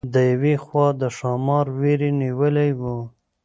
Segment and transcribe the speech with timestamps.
[0.13, 2.95] د یوې خوا د ښامار وېرې نیولې وه.